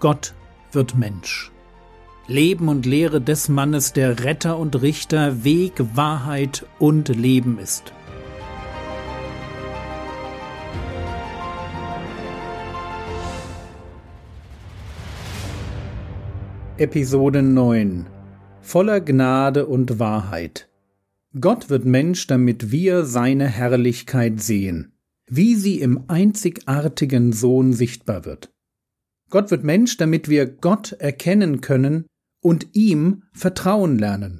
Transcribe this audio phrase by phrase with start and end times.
[0.00, 0.34] Gott
[0.70, 1.50] wird Mensch.
[2.28, 7.92] Leben und Lehre des Mannes, der Retter und Richter, Weg, Wahrheit und Leben ist.
[16.76, 18.06] Episode 9
[18.60, 20.68] Voller Gnade und Wahrheit
[21.40, 24.92] Gott wird Mensch, damit wir seine Herrlichkeit sehen,
[25.26, 28.52] wie sie im einzigartigen Sohn sichtbar wird.
[29.30, 32.06] Gott wird Mensch, damit wir Gott erkennen können
[32.42, 34.38] und ihm vertrauen lernen.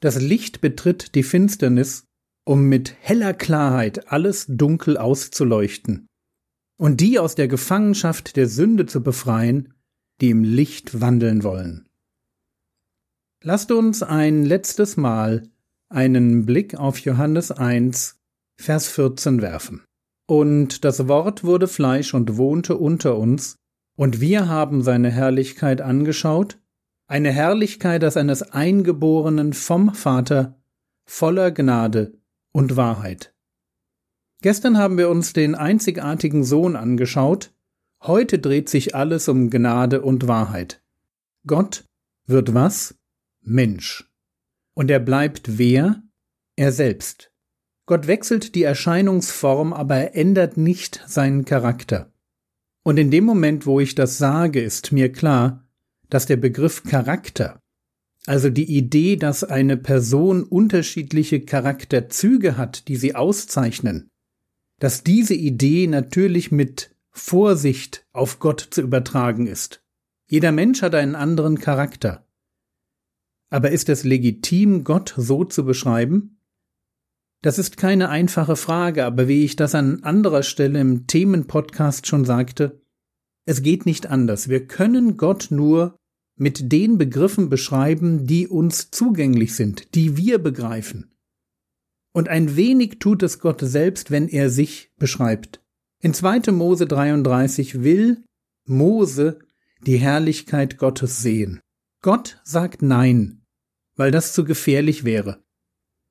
[0.00, 2.04] Das Licht betritt die Finsternis,
[2.44, 6.06] um mit heller Klarheit alles Dunkel auszuleuchten
[6.78, 9.74] und die aus der Gefangenschaft der Sünde zu befreien,
[10.20, 11.88] die im Licht wandeln wollen.
[13.44, 15.48] Lasst uns ein letztes Mal
[15.88, 18.18] einen Blick auf Johannes 1,
[18.56, 19.84] Vers 14 werfen.
[20.26, 23.56] Und das Wort wurde Fleisch und wohnte unter uns,
[23.96, 26.58] und wir haben seine Herrlichkeit angeschaut,
[27.06, 30.60] eine Herrlichkeit als eines Eingeborenen vom Vater,
[31.04, 32.14] voller Gnade
[32.52, 33.34] und Wahrheit.
[34.40, 37.54] Gestern haben wir uns den einzigartigen Sohn angeschaut,
[38.02, 40.82] heute dreht sich alles um Gnade und Wahrheit.
[41.46, 41.84] Gott
[42.26, 42.98] wird was?
[43.40, 44.10] Mensch.
[44.74, 46.02] Und er bleibt wer?
[46.56, 47.32] Er selbst.
[47.86, 52.11] Gott wechselt die Erscheinungsform, aber er ändert nicht seinen Charakter.
[52.82, 55.68] Und in dem Moment, wo ich das sage, ist mir klar,
[56.10, 57.60] dass der Begriff Charakter,
[58.26, 64.10] also die Idee, dass eine Person unterschiedliche Charakterzüge hat, die sie auszeichnen,
[64.78, 69.82] dass diese Idee natürlich mit Vorsicht auf Gott zu übertragen ist.
[70.28, 72.26] Jeder Mensch hat einen anderen Charakter.
[73.50, 76.38] Aber ist es legitim, Gott so zu beschreiben?
[77.42, 82.24] Das ist keine einfache Frage, aber wie ich das an anderer Stelle im Themenpodcast schon
[82.24, 82.80] sagte,
[83.44, 84.48] es geht nicht anders.
[84.48, 85.96] Wir können Gott nur
[86.36, 91.12] mit den Begriffen beschreiben, die uns zugänglich sind, die wir begreifen.
[92.12, 95.60] Und ein wenig tut es Gott selbst, wenn er sich beschreibt.
[96.00, 96.52] In 2.
[96.52, 98.24] Mose 33 will
[98.66, 99.40] Mose
[99.84, 101.60] die Herrlichkeit Gottes sehen.
[102.02, 103.42] Gott sagt Nein,
[103.96, 105.41] weil das zu gefährlich wäre.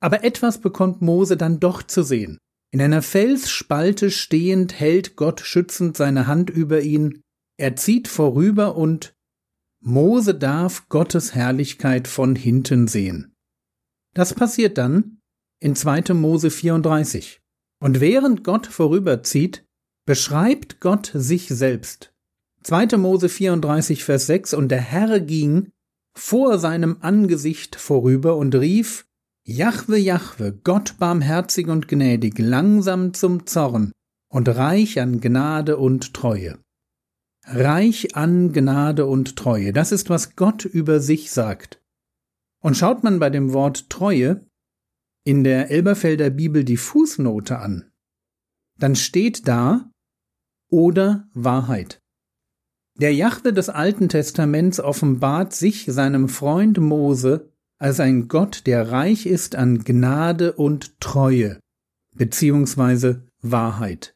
[0.00, 2.38] Aber etwas bekommt Mose dann doch zu sehen.
[2.72, 7.22] In einer Felsspalte stehend hält Gott schützend seine Hand über ihn,
[7.58, 9.14] er zieht vorüber und
[9.82, 13.34] Mose darf Gottes Herrlichkeit von hinten sehen.
[14.14, 15.20] Das passiert dann
[15.60, 16.14] in 2.
[16.14, 17.40] Mose 34.
[17.82, 19.64] Und während Gott vorüberzieht,
[20.06, 22.12] beschreibt Gott sich selbst.
[22.62, 22.96] 2.
[22.98, 25.70] Mose 34, Vers 6 Und der Herr ging
[26.16, 29.06] vor seinem Angesicht vorüber und rief,
[29.50, 33.90] Jahwe, Jahwe, Gott barmherzig und gnädig, langsam zum Zorn
[34.30, 36.60] und reich an Gnade und Treue.
[37.46, 41.82] Reich an Gnade und Treue, das ist, was Gott über sich sagt.
[42.62, 44.46] Und schaut man bei dem Wort Treue
[45.24, 47.90] in der Elberfelder Bibel die Fußnote an,
[48.78, 49.90] dann steht da
[50.70, 51.98] oder Wahrheit.
[53.00, 57.50] Der Jahwe des Alten Testaments offenbart sich seinem Freund Mose
[57.80, 61.58] als ein Gott, der reich ist an Gnade und Treue,
[62.14, 64.14] beziehungsweise Wahrheit.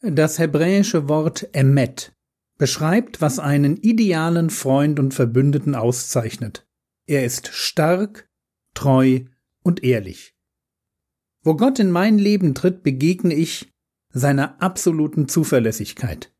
[0.00, 2.12] Das hebräische Wort Emet
[2.56, 6.66] beschreibt, was einen idealen Freund und Verbündeten auszeichnet.
[7.06, 8.28] Er ist stark,
[8.74, 9.22] treu
[9.62, 10.34] und ehrlich.
[11.42, 13.72] Wo Gott in mein Leben tritt, begegne ich
[14.10, 16.32] seiner absoluten Zuverlässigkeit.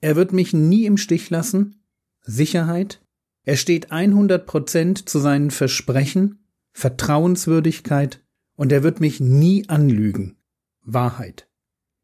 [0.00, 1.84] Er wird mich nie im Stich lassen,
[2.22, 3.00] Sicherheit,
[3.44, 8.22] er steht 100 Prozent zu seinen Versprechen, Vertrauenswürdigkeit
[8.56, 10.36] und er wird mich nie anlügen.
[10.82, 11.48] Wahrheit.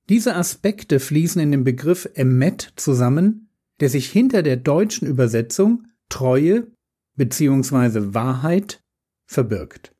[0.09, 6.69] Diese Aspekte fließen in den Begriff Emmet zusammen, der sich hinter der deutschen Übersetzung Treue
[7.17, 8.15] bzw.
[8.15, 8.81] Wahrheit
[9.27, 9.93] verbirgt.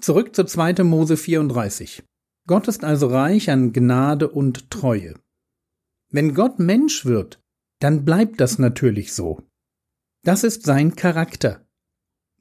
[0.00, 0.82] Zurück zu 2.
[0.84, 2.02] Mose 34.
[2.46, 5.14] Gott ist also reich an Gnade und Treue.
[6.10, 7.40] Wenn Gott Mensch wird,
[7.80, 9.42] dann bleibt das natürlich so.
[10.22, 11.66] Das ist sein Charakter.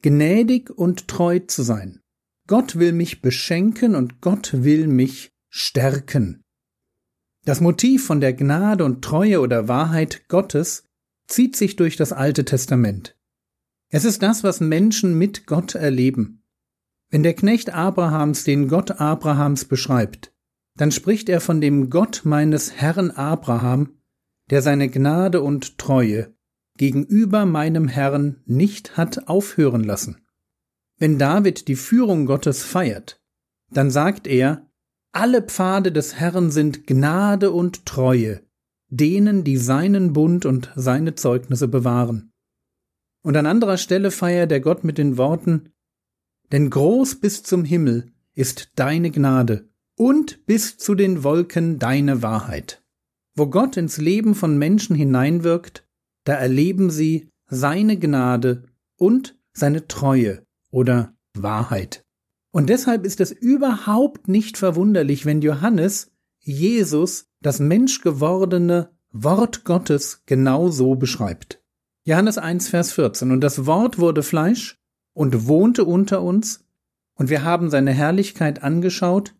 [0.01, 2.01] Gnädig und treu zu sein.
[2.47, 6.43] Gott will mich beschenken und Gott will mich stärken.
[7.45, 10.83] Das Motiv von der Gnade und Treue oder Wahrheit Gottes
[11.27, 13.17] zieht sich durch das Alte Testament.
[13.89, 16.43] Es ist das, was Menschen mit Gott erleben.
[17.09, 20.33] Wenn der Knecht Abrahams den Gott Abrahams beschreibt,
[20.75, 23.99] dann spricht er von dem Gott meines Herrn Abraham,
[24.49, 26.33] der seine Gnade und Treue
[26.79, 30.25] gegenüber meinem Herrn nicht hat aufhören lassen.
[30.97, 33.21] Wenn David die Führung Gottes feiert,
[33.69, 34.65] dann sagt er,
[35.11, 38.41] alle Pfade des Herrn sind Gnade und Treue,
[38.87, 42.31] denen, die seinen Bund und seine Zeugnisse bewahren.
[43.23, 45.73] Und an anderer Stelle feiert der Gott mit den Worten
[46.53, 52.81] Denn groß bis zum Himmel ist deine Gnade und bis zu den Wolken deine Wahrheit.
[53.35, 55.88] Wo Gott ins Leben von Menschen hineinwirkt,
[56.29, 58.61] da erleben sie seine Gnade
[58.97, 62.05] und seine Treue oder Wahrheit.
[62.51, 70.69] Und deshalb ist es überhaupt nicht verwunderlich, wenn Johannes Jesus, das menschgewordene Wort Gottes, genau
[70.69, 71.63] so beschreibt.
[72.03, 73.31] Johannes 1, Vers 14.
[73.31, 74.77] Und das Wort wurde Fleisch
[75.13, 76.63] und wohnte unter uns,
[77.15, 79.33] und wir haben seine Herrlichkeit angeschaut,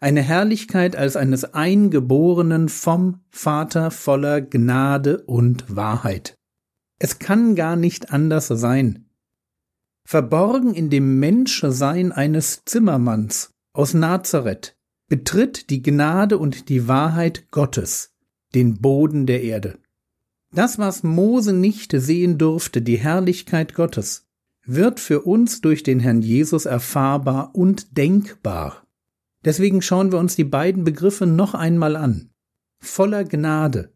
[0.00, 6.36] eine Herrlichkeit als eines Eingeborenen vom Vater voller Gnade und Wahrheit.
[6.98, 9.06] Es kann gar nicht anders sein.
[10.06, 14.76] Verborgen in dem Menschsein eines Zimmermanns aus Nazareth
[15.08, 18.14] betritt die Gnade und die Wahrheit Gottes
[18.54, 19.78] den Boden der Erde.
[20.54, 24.26] Das, was Mose nicht sehen durfte, die Herrlichkeit Gottes,
[24.64, 28.83] wird für uns durch den Herrn Jesus erfahrbar und denkbar.
[29.44, 32.30] Deswegen schauen wir uns die beiden Begriffe noch einmal an.
[32.78, 33.92] Voller Gnade.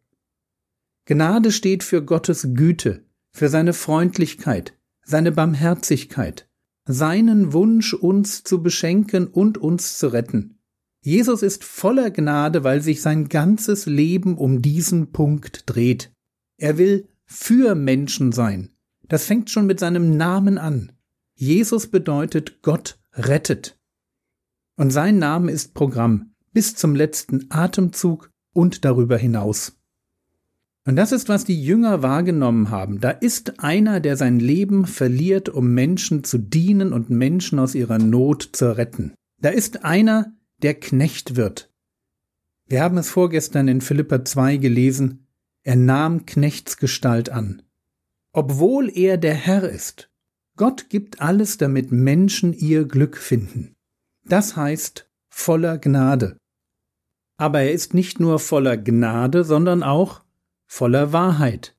[1.07, 6.49] Gnade steht für Gottes Güte, für seine Freundlichkeit, seine Barmherzigkeit,
[6.85, 10.59] seinen Wunsch, uns zu beschenken und uns zu retten.
[11.01, 16.13] Jesus ist voller Gnade, weil sich sein ganzes Leben um diesen Punkt dreht.
[16.59, 18.71] Er will für Menschen sein.
[19.09, 20.93] Das fängt schon mit seinem Namen an.
[21.35, 23.78] Jesus bedeutet Gott rettet.
[24.79, 29.77] Und sein Name ist Programm bis zum letzten Atemzug und darüber hinaus.
[30.87, 33.01] Und das ist, was die Jünger wahrgenommen haben.
[33.01, 37.99] Da ist einer, der sein Leben verliert, um Menschen zu dienen und Menschen aus ihrer
[37.99, 39.15] Not zu retten.
[39.41, 40.33] Da ist einer,
[40.63, 41.73] der Knecht wird.
[42.67, 45.27] Wir haben es vorgestern in Philippa 2 gelesen.
[45.65, 47.63] Er nahm Knechtsgestalt an.
[48.33, 50.09] Obwohl er der Herr ist.
[50.57, 53.75] Gott gibt alles, damit Menschen ihr Glück finden.
[54.29, 56.37] Das heißt voller Gnade.
[57.39, 60.23] Aber er ist nicht nur voller Gnade, sondern auch
[60.67, 61.77] voller Wahrheit.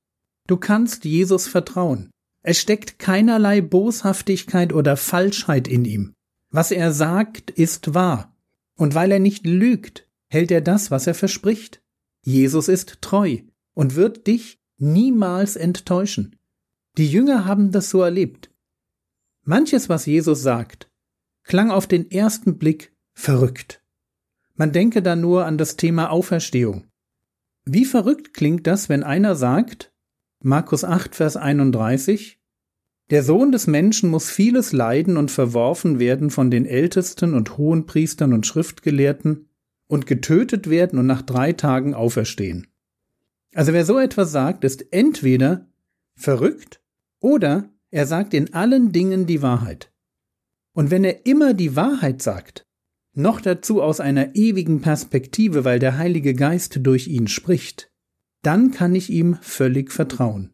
[0.47, 2.09] Du kannst Jesus vertrauen.
[2.41, 6.13] Es steckt keinerlei Boshaftigkeit oder Falschheit in ihm.
[6.51, 8.35] Was er sagt, ist wahr.
[8.75, 11.81] Und weil er nicht lügt, hält er das, was er verspricht.
[12.25, 13.39] Jesus ist treu
[13.75, 16.35] und wird dich niemals enttäuschen.
[16.97, 18.49] Die Jünger haben das so erlebt.
[19.45, 20.88] Manches, was Jesus sagt,
[21.49, 23.81] klang auf den ersten Blick verrückt.
[24.55, 26.85] Man denke da nur an das Thema Auferstehung.
[27.65, 29.91] Wie verrückt klingt das, wenn einer sagt,
[30.41, 32.39] Markus 8, Vers 31,
[33.09, 38.31] der Sohn des Menschen muss vieles leiden und verworfen werden von den Ältesten und Hohenpriestern
[38.33, 39.49] und Schriftgelehrten
[39.87, 42.67] und getötet werden und nach drei Tagen auferstehen.
[43.55, 45.67] Also wer so etwas sagt, ist entweder
[46.13, 46.79] verrückt
[47.19, 49.88] oder er sagt in allen Dingen die Wahrheit.
[50.73, 52.65] Und wenn er immer die Wahrheit sagt,
[53.13, 57.91] noch dazu aus einer ewigen Perspektive, weil der Heilige Geist durch ihn spricht,
[58.41, 60.53] dann kann ich ihm völlig vertrauen.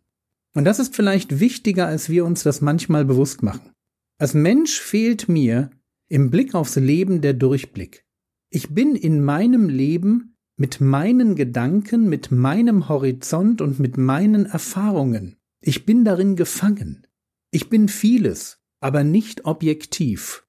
[0.54, 3.72] Und das ist vielleicht wichtiger, als wir uns das manchmal bewusst machen.
[4.18, 5.70] Als Mensch fehlt mir
[6.08, 8.06] im Blick aufs Leben der Durchblick.
[8.50, 15.36] Ich bin in meinem Leben mit meinen Gedanken, mit meinem Horizont und mit meinen Erfahrungen.
[15.60, 17.06] Ich bin darin gefangen.
[17.52, 20.46] Ich bin vieles, aber nicht objektiv.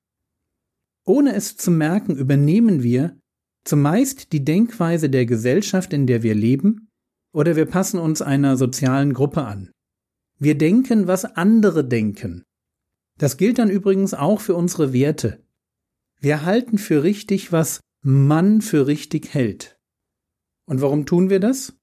[1.05, 3.19] Ohne es zu merken, übernehmen wir
[3.65, 6.89] zumeist die Denkweise der Gesellschaft, in der wir leben,
[7.33, 9.71] oder wir passen uns einer sozialen Gruppe an.
[10.39, 12.45] Wir denken, was andere denken.
[13.19, 15.43] Das gilt dann übrigens auch für unsere Werte.
[16.21, 19.79] Wir halten für richtig, was man für richtig hält.
[20.67, 21.75] Und warum tun wir das?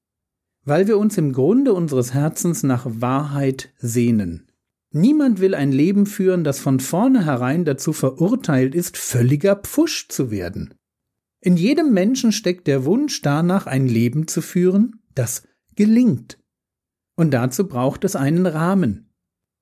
[0.64, 4.50] Weil wir uns im Grunde unseres Herzens nach Wahrheit sehnen.
[4.96, 10.74] Niemand will ein Leben führen, das von vornherein dazu verurteilt ist, völliger Pfusch zu werden.
[11.40, 16.38] In jedem Menschen steckt der Wunsch danach, ein Leben zu führen, das gelingt.
[17.16, 19.10] Und dazu braucht es einen Rahmen.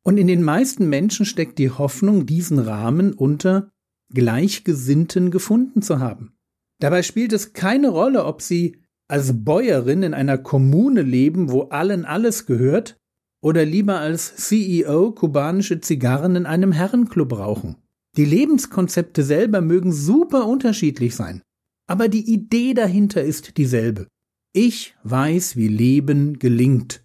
[0.05, 3.71] Und in den meisten Menschen steckt die Hoffnung, diesen Rahmen unter
[4.13, 6.37] Gleichgesinnten gefunden zu haben.
[6.79, 12.05] Dabei spielt es keine Rolle, ob sie als Bäuerin in einer Kommune leben, wo allen
[12.05, 13.01] alles gehört,
[13.43, 17.77] oder lieber als CEO kubanische Zigarren in einem Herrenclub rauchen.
[18.17, 21.43] Die Lebenskonzepte selber mögen super unterschiedlich sein,
[21.87, 24.07] aber die Idee dahinter ist dieselbe.
[24.55, 27.05] Ich weiß, wie Leben gelingt.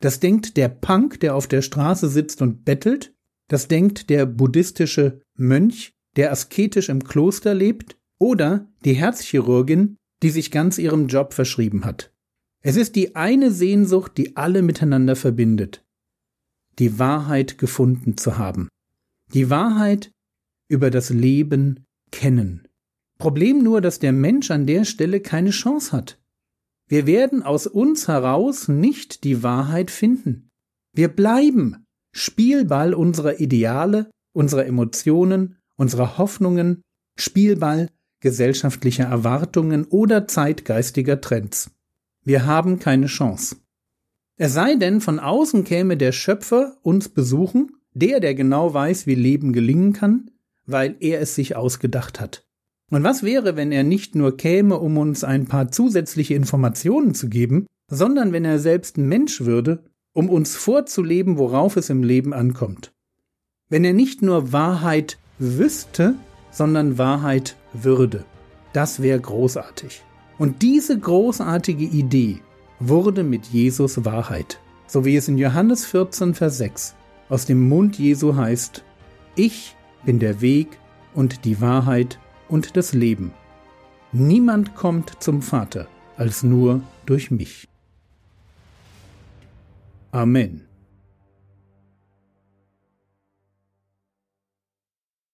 [0.00, 3.14] Das denkt der Punk, der auf der Straße sitzt und bettelt,
[3.48, 10.50] das denkt der buddhistische Mönch, der asketisch im Kloster lebt, oder die Herzchirurgin, die sich
[10.50, 12.12] ganz ihrem Job verschrieben hat.
[12.66, 15.84] Es ist die eine Sehnsucht, die alle miteinander verbindet,
[16.80, 18.66] die Wahrheit gefunden zu haben.
[19.32, 20.10] Die Wahrheit
[20.68, 22.66] über das Leben kennen.
[23.20, 26.20] Problem nur, dass der Mensch an der Stelle keine Chance hat.
[26.88, 30.48] Wir werden aus uns heraus nicht die Wahrheit finden.
[30.92, 36.82] Wir bleiben Spielball unserer Ideale, unserer Emotionen, unserer Hoffnungen,
[37.16, 41.70] Spielball gesellschaftlicher Erwartungen oder zeitgeistiger Trends.
[42.26, 43.54] Wir haben keine Chance.
[44.36, 49.14] Es sei denn, von außen käme der Schöpfer uns besuchen, der, der genau weiß, wie
[49.14, 50.32] Leben gelingen kann,
[50.66, 52.44] weil er es sich ausgedacht hat.
[52.90, 57.28] Und was wäre, wenn er nicht nur käme, um uns ein paar zusätzliche Informationen zu
[57.28, 62.92] geben, sondern wenn er selbst Mensch würde, um uns vorzuleben, worauf es im Leben ankommt.
[63.68, 66.16] Wenn er nicht nur Wahrheit wüsste,
[66.50, 68.24] sondern Wahrheit würde.
[68.72, 70.02] Das wäre großartig.
[70.38, 72.40] Und diese großartige Idee
[72.78, 76.94] wurde mit Jesus Wahrheit, so wie es in Johannes 14, Vers 6
[77.28, 78.84] aus dem Mund Jesu heißt,
[79.34, 79.74] Ich
[80.04, 80.78] bin der Weg
[81.14, 83.32] und die Wahrheit und das Leben.
[84.12, 87.68] Niemand kommt zum Vater als nur durch mich.
[90.12, 90.62] Amen.